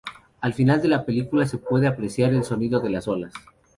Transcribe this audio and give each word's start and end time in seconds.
Al 0.41 0.55
final 0.55 0.81
de 0.81 0.87
la 0.87 1.05
película, 1.05 1.45
se 1.45 1.59
puede 1.59 1.85
apreciar 1.85 2.33
el 2.33 2.43
sonido 2.43 2.79
de 2.79 2.89
las 2.89 3.07
olas. 3.07 3.33